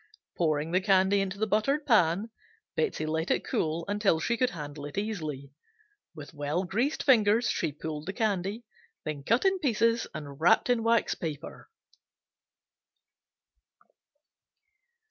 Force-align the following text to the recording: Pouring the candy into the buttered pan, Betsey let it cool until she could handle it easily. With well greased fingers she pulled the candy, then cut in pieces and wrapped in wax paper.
Pouring 0.35 0.71
the 0.71 0.81
candy 0.81 1.21
into 1.21 1.37
the 1.37 1.45
buttered 1.45 1.85
pan, 1.85 2.31
Betsey 2.75 3.05
let 3.05 3.29
it 3.29 3.45
cool 3.45 3.85
until 3.87 4.19
she 4.19 4.35
could 4.35 4.49
handle 4.49 4.85
it 4.87 4.97
easily. 4.97 5.51
With 6.15 6.33
well 6.33 6.63
greased 6.63 7.03
fingers 7.03 7.51
she 7.51 7.71
pulled 7.71 8.07
the 8.07 8.13
candy, 8.13 8.63
then 9.05 9.23
cut 9.23 9.45
in 9.45 9.59
pieces 9.59 10.07
and 10.11 10.41
wrapped 10.41 10.71
in 10.71 10.81
wax 10.81 11.13
paper. 11.13 11.69